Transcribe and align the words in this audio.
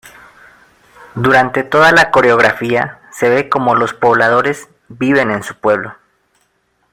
Durante 1.13 1.61
toda 1.63 1.91
la 1.91 2.09
coreografía 2.09 2.99
se 3.11 3.29
ve 3.29 3.49
cómo 3.49 3.75
los 3.75 3.93
pobladores 3.93 4.67
viven 4.89 5.29
en 5.29 5.43
su 5.43 5.53
pueblo. 5.59 5.93